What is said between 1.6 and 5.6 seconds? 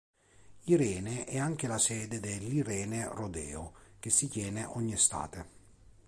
la sede dell'Irene Rodeo, che si tiene ogni estate.